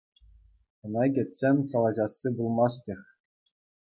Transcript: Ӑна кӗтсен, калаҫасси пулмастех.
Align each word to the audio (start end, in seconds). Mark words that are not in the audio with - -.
Ӑна 0.87 1.03
кӗтсен, 1.17 1.57
калаҫасси 1.73 2.29
пулмастех. 2.39 3.01